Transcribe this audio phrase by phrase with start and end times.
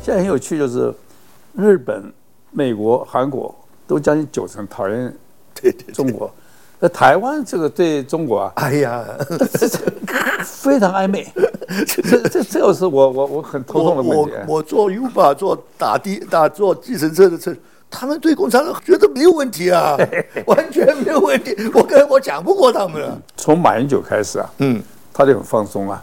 [0.00, 0.94] 现在很有趣，就是
[1.54, 2.10] 日本、
[2.50, 3.54] 美国、韩国
[3.86, 5.14] 都将近九成讨厌
[5.54, 6.32] 对对中国，
[6.80, 9.04] 那台湾这个对中国啊，哎呀，
[10.44, 11.26] 非常暧昧。
[11.86, 14.34] 这这这个是我我我很头痛的问题。
[14.46, 17.54] 我我坐 Uber 坐打的打坐计程车的车，
[17.90, 19.96] 他们对共产党觉得没有问题啊，
[20.46, 21.54] 完全没有问题。
[21.74, 23.20] 我跟我讲不过他们了。
[23.36, 24.82] 从马英九开始啊，嗯，
[25.12, 26.02] 他就很放松啊，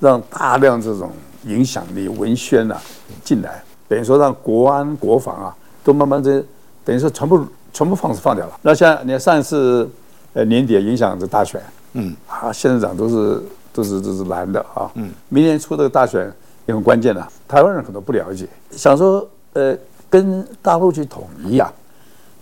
[0.00, 1.10] 让大量这种。
[1.44, 2.82] 影响力文宣呐、啊、
[3.24, 6.40] 进来，等于说让国安国防啊都慢慢的
[6.84, 8.52] 等于说全部全部放放掉了。
[8.62, 9.90] 那像你看上一次
[10.34, 11.62] 呃年底影响这大选，
[11.94, 16.32] 嗯啊县长都是都是都是蓝的啊，嗯，明年出这个大选
[16.66, 17.30] 也很关键的、啊。
[17.46, 19.76] 台湾人很多不了解，想说呃
[20.08, 21.72] 跟大陆去统一啊，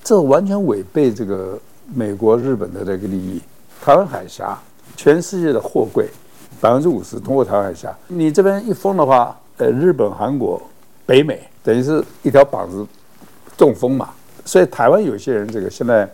[0.05, 1.59] 这完全违背这个
[1.95, 3.41] 美国日本的这个利益。
[3.83, 4.59] 台湾海峡
[4.97, 6.09] 全世界的货柜。
[6.61, 10.61] 百分之五十通过台湾海峡，你这边一封的话，呃，日本、韩国、
[11.07, 12.87] 北美等于是一条膀子
[13.57, 14.11] 中风嘛，
[14.45, 16.07] 所以台湾有些人这个现在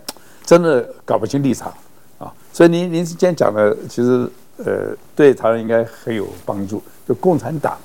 [0.47, 1.71] 真的搞不清立场
[2.17, 2.33] 啊。
[2.51, 6.81] 所以您您今天讲的，其实呃，对台湾应该很有帮助。
[7.07, 7.77] 就共产党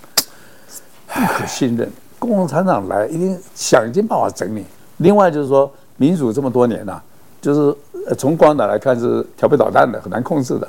[1.07, 4.65] 不可信任，共产党来一定想尽办法整你。
[4.99, 7.03] 另外就是说，民主这么多年了、
[7.41, 10.69] 就是从共产党来看是调皮捣蛋的，很难控制的。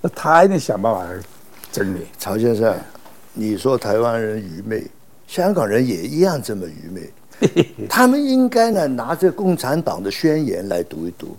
[0.00, 1.04] 那他一定想办法
[1.72, 2.06] 整理。
[2.18, 2.74] 曹先生，
[3.34, 4.86] 你说台湾人愚昧，
[5.26, 7.10] 香港人也一样这么愚昧。
[7.88, 11.36] 他们应该呢拿着共产党的宣言来读一读，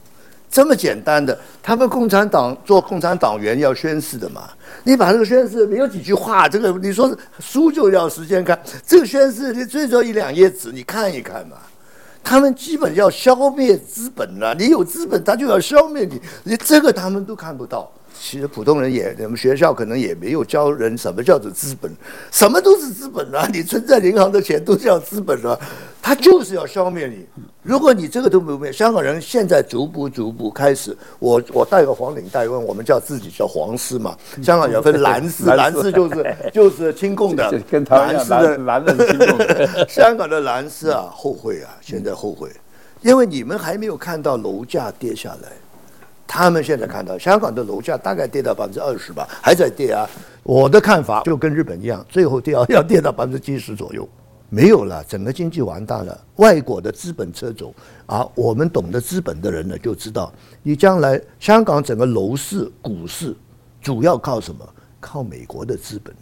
[0.50, 1.38] 这么简单的。
[1.62, 4.50] 他们共产党做共产党员要宣誓的嘛？
[4.84, 11.58] 你把这个宣誓没有几句话，这个你说书就要时间看，这个宣誓你最多一两页纸，你看一看嘛。
[12.24, 17.92] 他们基本要消灭资本了，你有资本，他就要消灭你，你这个他们都看不到。
[18.24, 21.92] 其实普通人也，我们学校可能也没有教人什么叫做资本，
[22.30, 23.50] 什么都是资本啊！
[23.52, 25.58] 你存在银行的钱都叫资本啊，
[26.02, 27.26] 他就是要消灭你。
[27.62, 34.18] 如果你这个都没有，香港人现在逐步逐步开始，我我戴个黄领带，因为我们叫自己叫黄丝嘛。
[34.42, 39.86] 香港有分蓝丝， 蓝丝就是 就是亲共的，跟蓝丝的蓝的亲共的。
[39.88, 42.50] 香港的蓝丝啊，后悔啊，现在后悔，
[43.02, 45.50] 因为你们还没有看到楼价跌下来。
[46.26, 50.10] 他们现在看到香港的楼价大概跌到百分之二十吧，还在跌啊。
[50.44, 54.08] 我的看法就跟日本一样，最后跌要要跌到百分之七十左右，
[54.54, 56.26] 没有了，整个经济完蛋了。
[56.36, 57.74] 外国的资本车走
[58.06, 60.30] 啊，我们懂得资本的人呢就知道，
[60.62, 63.34] 你将来香港整个楼市、股市
[63.82, 64.68] 主要靠什么？
[65.00, 66.14] 靠美国的资本。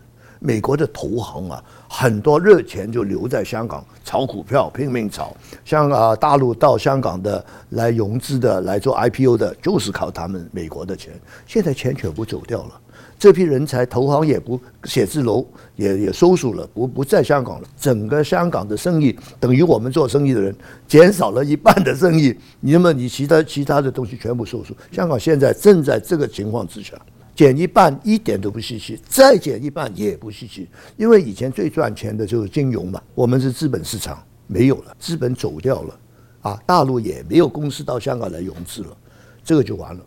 [0.42, 5.36] 美国的投行啊，很多热钱就留在香港炒股票，拼命炒。
[5.66, 11.14] 像啊，大陆到香港的来融资的、来做 IPO 的，就是靠他们美国的钱。
[11.46, 12.82] 现在钱全部走掉了，
[13.20, 17.68] 这批人才投行也不写字楼也也收缩了，不不在香港了。
[17.78, 20.56] 整个香港的生意等于我们做生意的人
[20.88, 22.34] 减少了一半的生意。
[22.62, 26.98] 那么你其他其他的东西全部收缩，香港现在正在这个情况之下。
[27.36, 33.02] 减一半一点都不稀奇，再减一半也不稀奇，因为以前最赚钱的就是金融嘛。
[33.16, 36.00] 我们是资本市场，没有了，资本走掉了，
[36.42, 38.98] 啊，大陆也没有公司到香港来融资了，
[39.42, 40.06] 这个就完了。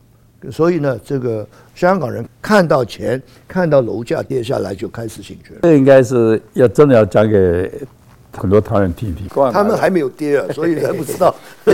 [0.51, 5.61] 所以呢，这个香港人看到钱，看到楼价跌下来就开始醒觉了。
[5.63, 7.71] 这应该是要真的要讲给
[8.37, 9.29] 很多台湾人听听。
[9.53, 11.35] 他们还没有跌啊，所以还不知道。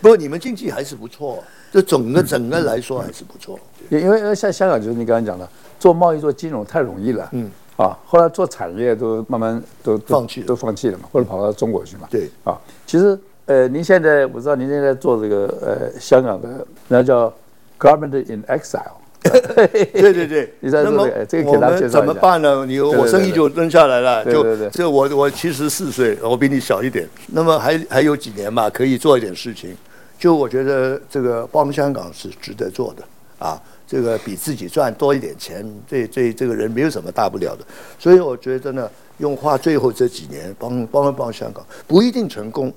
[0.00, 3.58] 不过你们经济还是不错，这整个整个来说还是不错。
[3.90, 5.48] 因为因为像香港就是你刚才讲的，
[5.78, 17.30] 做贸易做金融太容易了，嗯啊，后来做产业都慢慢都放弃都放弃了嘛，或者跑到中国去嘛，对啊，其实呃，您现在我知道您现在做这个呃香港的那叫
[17.78, 22.64] Government in Exile，对对 对， 你在这个这个给大家介绍，怎么办呢？
[22.66, 29.76] 你我生意就扔下来了，对对对，就这我我七十四岁，我比你小一点，那么还还有几年嘛，可以做一点事情，
[30.18, 33.04] 就我觉得这个帮香港是值得做的
[33.44, 33.60] 啊。
[33.86, 37.64] 这个比自己赚多一点钱，这这这个人没有什么大不了的，
[37.98, 42.72] 所以我觉得呢，用花最后这几年帮帮一帮香港，不一定成功，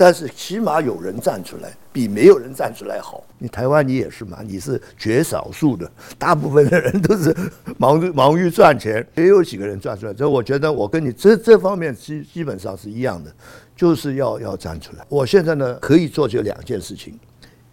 [0.00, 3.22] 但是起码有人站出来，比没有人站出来好。
[3.36, 7.36] 你台湾你也是嘛，你是绝少数的，大部分的人都是
[7.76, 10.14] 忙于忙于赚钱，也有几个人赚出来。
[10.14, 13.30] 所以我觉得我跟你这这方面基基本上是一样的，
[13.76, 15.04] 就是要要站出来。
[15.10, 17.20] 我现在呢可以做这两件事情，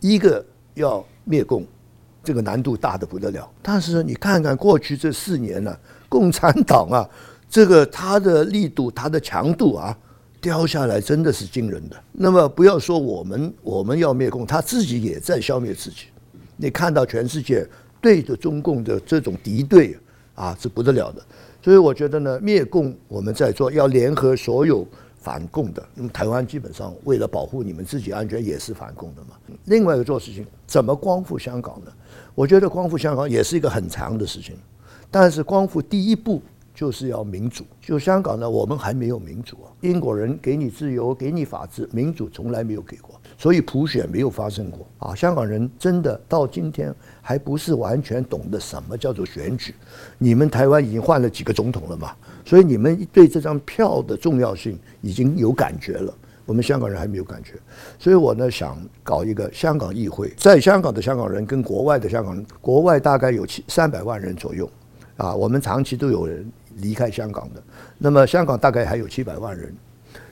[0.02, 1.66] 一个要灭共。
[2.26, 3.50] 这个难度大得不得了。
[3.62, 5.74] 但是你看看过去这四年呢、
[6.10, 7.10] 共产党啊，
[7.50, 9.98] 这个它的力度、它的强度啊，
[10.42, 11.96] 掉下来真的是惊人的。
[12.12, 16.06] 那么不要说我们我们要灭共，他自己也在消灭自己。
[16.56, 17.68] 你看到全世界
[18.02, 19.98] 对着中共的这种敌对
[20.36, 21.22] 啊，是不得了的。
[21.62, 24.88] 所以我觉得呢，灭共我们在做，要联合所有。
[25.20, 29.32] 反共的，那么台湾基本上为了保护你们自己安全，也是反共的嘛。
[29.66, 31.92] 另外一个做事情，怎么光复香港呢？
[32.34, 34.56] 我觉得光复香港也是一个很长的事情，
[35.12, 36.42] 但是光复第一步
[36.78, 37.66] 就是要民主。
[37.82, 39.74] 就香港呢，我们还没有民主啊。
[39.82, 45.16] 英国人给你自由，给你法治，民主从来没有给过，所以普选没有发生过啊。
[45.16, 49.74] 香港人真的到今天还不是完全懂得什么叫做选举。
[50.20, 52.12] 你们台湾已经换了几个总统了嘛？
[52.46, 56.14] 所以你们对这张票的重要性已经有感觉了，
[56.46, 57.54] 我们香港人还没有感觉。
[57.98, 64.70] 所以我呢想搞一个香港议会，在香港的香港人跟国外的香港人，国外大概有七三百万人左右，
[65.18, 67.62] 啊，我们长期都有人离开香港的。
[67.98, 69.76] 那么香港大概还有七百万人。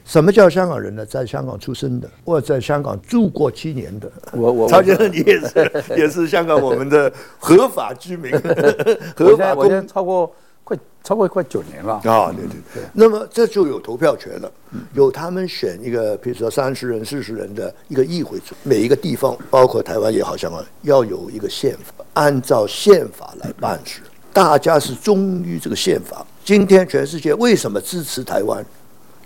[0.04, 1.04] 什么叫香港人呢？
[1.04, 4.10] 在香港出生的，或者在香港住过七年的。
[4.32, 8.32] 我我曹先生，你也是 也是香港我们的合法居民，
[9.16, 10.32] 合法我先超过。
[10.66, 12.02] 快超过快九年了啊！
[12.26, 14.50] 哦、对对对，那么这就有投票权了，
[14.94, 24.00] 有他们选一个，比如说三十人、四十人的一个议会，每一个地方，包括台湾也好，香港要有一个宪法，按照宪法来办事，
[24.36, 26.22] 大家是忠于这个宪法。
[26.44, 28.62] 今天全世界为什么支持台湾？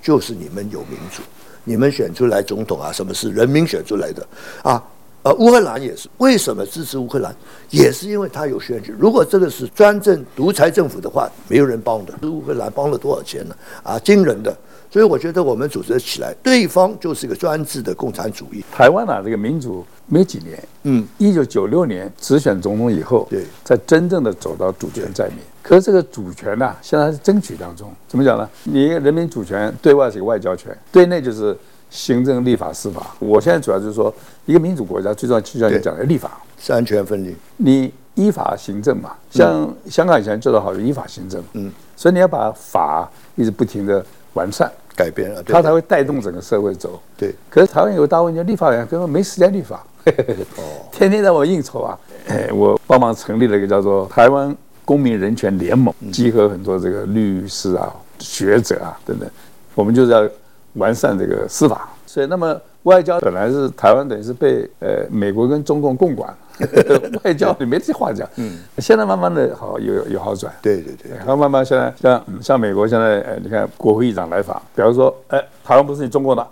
[0.01, 1.21] 就是你们有民主，
[1.65, 4.25] 你们选出来总统啊，什么是人民选出来的
[4.63, 4.81] 啊？
[5.25, 7.35] 呃，乌克兰也是，为什么支持乌克兰？
[7.71, 8.95] 也是因为他有选举。
[8.97, 12.15] 如果这个是专政独裁政府的话，没有人帮的。
[12.29, 13.57] 乌克兰帮了多少钱呢？
[13.83, 14.57] 啊，惊人的。
[14.91, 18.65] 所以我觉得我们组织起来，对方就是一个专制的共产主义。
[18.73, 25.37] 台湾啊，这个民主没几年，嗯，一九九六年直选总统以后，对，才真正的走到主权在民。
[25.63, 27.93] 可是这个主权呢、啊，现在还是争取当中。
[28.09, 28.49] 怎么讲呢？
[28.65, 31.57] 你人民主权对外是一个外交权，对内就是。
[31.93, 34.15] 行政、立法、司法，我现在主要就是说，
[34.47, 37.35] 一个民主国家最重要就像你讲的立法，三权分立。
[37.57, 41.43] 你依法行政嘛，像香港以前做得好，就依法行政。
[41.55, 47.01] 嗯，所以你要把法一直不停的完善、改变了，它才会带动整个社会走。
[47.17, 47.35] 对。
[47.49, 50.63] 可是台湾有个大问题，立法委员根本没时间立法， 哦，
[50.93, 51.99] 天天让我应酬啊。
[52.29, 54.55] 哎，我帮忙成立了一个叫做台湾
[54.85, 59.29] 公民人权联盟，集合很多这个律师啊、学者啊等等，
[59.75, 60.29] 我们就是要。
[60.75, 66.37] 完善这个司法，所以那么外交本来是台湾等于是被呃美国跟中共共管，
[67.23, 68.29] 外交你没这话讲。
[68.35, 70.53] 嗯，现在慢慢的好有有好转。
[70.61, 76.45] 对对对，然后慢慢现在像像美国现在呃你看国会议长来访，比方说哎台湾不是你中国的，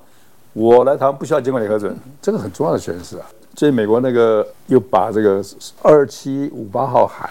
[0.52, 3.26] 我来台湾不需要经过你核准，这个很重要的宣示啊。
[3.56, 5.42] 所以美国那个又把这个
[5.82, 7.28] 二七五八号函，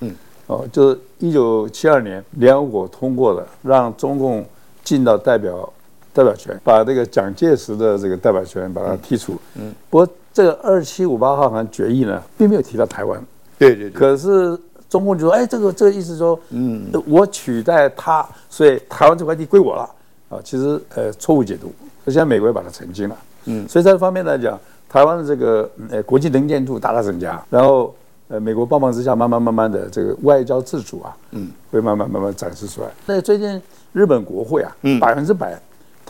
[0.00, 0.14] 嗯
[0.48, 4.44] 哦就是一九七二年联合国通过的，让中共
[4.84, 5.72] 进到代表。
[6.12, 9.36] 代表权，把这个蒋介石的这个代表权把它剔除。
[9.54, 13.22] 嗯，不过这个二七五八号好像决议呢，并没有提到台湾。
[13.58, 13.90] 对对对。
[13.90, 14.58] 可是
[14.88, 19.88] 中共就说：“哎，这个这个意思说，嗯，我取代他，所以台湾这块地归我了。”
[20.30, 21.72] 啊，其实呃错误解读。
[22.06, 23.16] 现在美国也把它澄清了。
[23.46, 24.58] 嗯，所以在这方面来讲，
[24.88, 27.40] 台湾的这个呃国际能见度大大增加。
[27.50, 27.94] 然后
[28.28, 32.88] 呃美国帮忙之下，慢慢慢慢的这个外交自主啊，嗯，会慢慢慢慢展示出来。
[33.06, 33.60] 那最近
[33.92, 35.60] 日本国会啊，嗯，百分之百。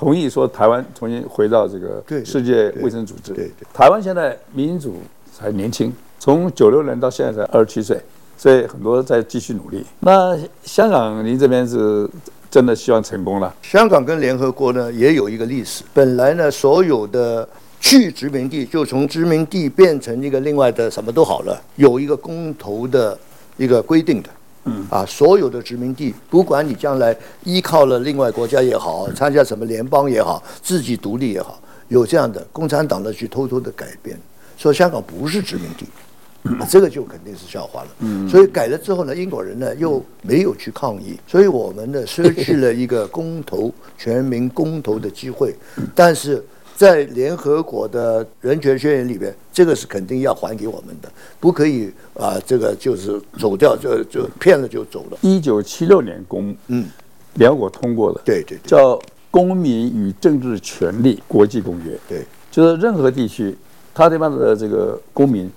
[0.00, 3.34] 同意说台湾重新回到这个世界卫生组织。
[3.34, 4.94] 对对，台湾现在民主
[5.38, 8.00] 还年轻，从九六年到现在才二十七岁，
[8.34, 9.84] 所以很多在继续努力。
[9.98, 12.08] 那香港，您这边是
[12.50, 13.54] 真的希望成功了？
[13.60, 17.46] 香港跟联合国呢也有一个历史，本来呢所有的
[17.78, 23.18] 去殖民地就从殖民地变成一个另外的什么都好了，有一个公投的
[23.58, 24.30] 一个规定的。
[24.64, 34.18] 嗯啊，所有的殖民地，不管你将来依靠了另外国家也好，参加什么联邦也好，自己独立也好，有这样的共产党呢去偷偷的改变，
[34.58, 35.86] 说香港不是殖民地，
[36.58, 37.88] 啊，这个就肯定是笑话了。
[38.00, 45.54] 嗯，所以改了之后呢，英国人呢又没有去抗议，所以我们呢失去了一个公投全民公投的机会，
[45.94, 46.44] 但是。
[46.80, 55.18] 在联合国的人权宣言里边，这个是肯定要还给我们的，不可以啊，这个就是走掉就就骗了就走了。
[55.20, 56.88] 一九七六年公嗯，
[57.34, 58.96] 联合国通过的，对对，对叫
[59.30, 63.54] 《公民与政治权利国际公约》，对，就是任何地区，
[63.92, 65.50] 他这边的这个公民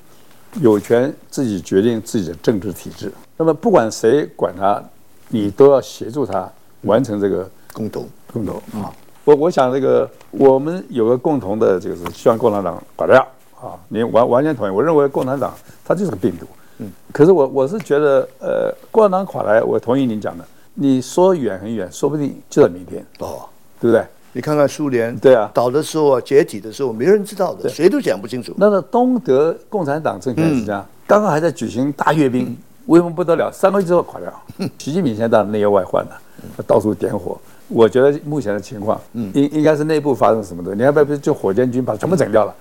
[0.59, 3.09] 有权自己决定自己的政治体制。
[3.37, 4.83] 那么不管谁管他，
[5.29, 6.51] 你都要协助他
[6.81, 8.91] 完成这个公投，公投啊。
[9.25, 13.25] 我我想这个我们有个共同的，就是希望共产党垮掉
[13.59, 13.79] 啊！
[13.87, 14.69] 你完完全同意。
[14.69, 15.53] 我认为共产党
[15.85, 16.45] 它就是个病毒，
[16.79, 23.47] 嗯，可是我我是觉得，呃，共产党垮来，我同意您讲的，你说远很远，说不定就在明天哦，
[23.79, 24.05] 对不对？
[24.33, 28.51] 你看看苏联，对啊，倒的时候啊，解体的时候，没人知道的，谁都讲不清楚。
[28.57, 34.33] 那个东德共产党政权是这样，刚刚还在举行大阅兵，威风不得了，三个月之后垮掉。
[34.79, 36.19] 习近平现在当然内忧外患了，
[36.67, 37.37] 到处点火。
[37.67, 42.55] 我觉得目前的情况，嗯应应该是内部发生什么的，你要不要不就火箭军把全部整掉了，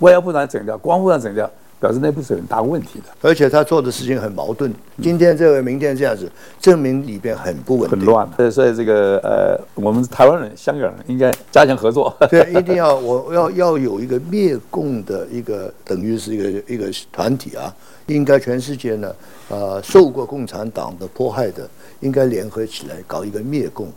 [0.00, 1.50] 外交部长整掉，国防部长整掉。
[1.80, 4.72] 表示内部是很大问题的，而且他做的事情很矛盾。
[5.02, 8.26] 今天这个，明天这样子，证明里边很不稳定，很乱。
[8.50, 12.16] 所以这个呃，我们台湾人、香港人应该加强合作。
[12.30, 17.74] 对，一定要我要要有一个灭共的一个，等于是一个一个团体啊。
[18.06, 19.14] 应该全世界呢，
[19.50, 21.68] 呃，受过共产党的迫害的，
[22.00, 23.88] 应该联合起来搞一个灭共，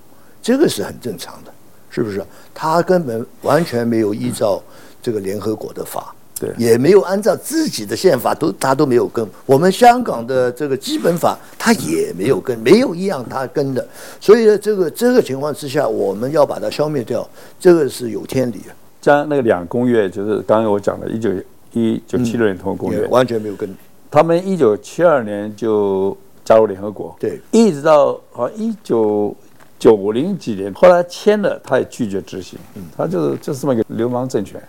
[0.48, 1.52] 这个是很正常的，
[1.90, 2.24] 是不是？
[2.54, 4.64] 他根本完全没有依照
[5.02, 6.16] 这个联合国的法。
[6.40, 13.86] 对，也没有按照自己的宪法，都他都没有跟我们香港的这个基本法，他也没有跟，没有一样他跟的，
[14.22, 17.28] 所以呢，这个这个情况之下，我们要把它消灭掉，
[17.60, 18.72] 这个是有天理的。
[19.02, 21.30] 像那个两公约，就是刚刚我讲的，一九
[21.74, 23.70] 一九七六年通过公约，完全没有跟。
[24.10, 29.36] 他们一九七二年就加入联合国，对，一直到好像一九
[29.80, 34.62] 九零几年，后来签了，他也拒绝执行，嗯，他就是就是这么一个流氓政权。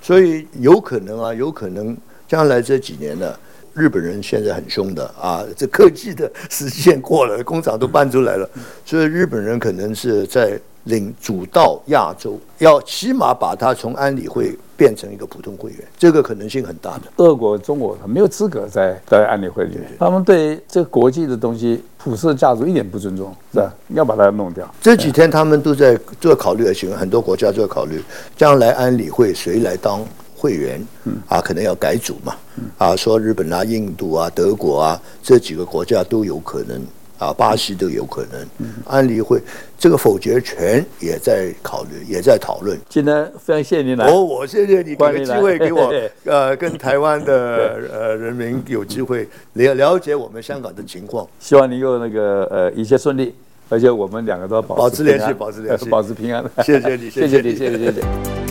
[0.00, 1.96] 所以有可能啊，有可能
[2.28, 3.34] 将来这几年呢，
[3.74, 8.48] 日本人现在很凶的啊，这科技的时间过了，工厂都搬出来了，
[8.86, 17.02] 所以日本人可能是在领主到亚洲，要起码把它从安理会变成一个普通会员，这个可能性很大的。
[17.16, 23.74] 俄国、中国他没有资格在在安理会里面，他们对这个国际的东西、普世价值一点不尊重，是吧？
[23.88, 24.68] 要把它弄掉。
[24.80, 28.02] 这几天他们都在做考虑，而且很多国家在考虑，
[28.36, 30.04] 将来安理会谁来当
[30.36, 30.86] 会员？
[31.28, 32.34] 啊，可能要改组嘛？
[32.78, 36.80] 啊，说日本啊、印度啊、德国啊这几个国家都有可能。
[37.18, 38.46] 啊，巴西都有可能，
[38.84, 39.40] 安理会
[39.78, 42.78] 这个否决权也在考虑，也在讨论。
[42.88, 45.92] 今天非常谢谢您来，我我谢谢你给个机会给我，
[46.26, 51.26] 呃，跟台湾的呃人民有机会了了解我们香港的情况。
[51.38, 53.34] 希望你有那个呃一切顺利，
[53.68, 56.44] 而且我们两个都要保持保持联系，保持联系， 保持平安。
[56.64, 58.43] 谢谢你，谢谢你， 谢谢你，谢谢。